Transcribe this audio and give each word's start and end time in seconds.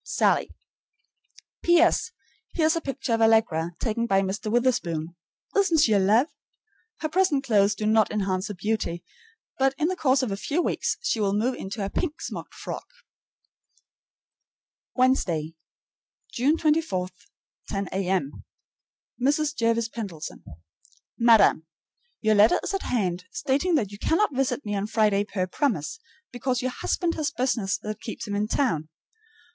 SALLIE. 0.03 0.49
P.S. 1.61 2.09
Here 2.55 2.65
is 2.65 2.75
a 2.75 2.81
picture 2.81 3.13
of 3.13 3.21
Allegra, 3.21 3.73
taken 3.77 4.07
by 4.07 4.21
Mr. 4.23 4.51
Witherspoon. 4.51 5.15
Isn't 5.55 5.77
she 5.79 5.93
a 5.93 5.99
love? 5.99 6.25
Her 7.01 7.07
present 7.09 7.43
clothes 7.43 7.75
do 7.75 7.85
not 7.85 8.09
enhance 8.09 8.47
her 8.47 8.55
beauty, 8.55 9.03
but 9.59 9.75
in 9.77 9.89
the 9.89 9.95
course 9.95 10.23
of 10.23 10.31
a 10.31 10.37
few 10.37 10.59
weeks 10.59 10.97
she 11.01 11.19
will 11.19 11.35
move 11.35 11.53
into 11.53 11.85
a 11.85 11.89
pink 11.91 12.19
smocked 12.19 12.55
frock. 12.55 12.87
Wednesday, 14.95 15.53
June 16.31 16.57
24, 16.57 17.09
10 17.67 17.87
A.M. 17.91 18.43
MRS. 19.21 19.55
JERVIS 19.55 19.89
PENDLETON. 19.89 20.43
Madam: 21.19 21.67
Your 22.21 22.33
letter 22.33 22.59
is 22.63 22.73
at 22.73 22.81
hand, 22.81 23.25
stating 23.29 23.75
that 23.75 23.91
you 23.91 23.99
cannot 23.99 24.33
visit 24.35 24.65
me 24.65 24.73
on 24.73 24.87
Friday 24.87 25.23
per 25.25 25.45
promise, 25.45 25.99
because 26.31 26.63
your 26.63 26.71
husband 26.71 27.13
has 27.13 27.29
business 27.29 27.77
that 27.77 28.01
keeps 28.01 28.27
him 28.27 28.33
in 28.33 28.47
town. 28.47 28.89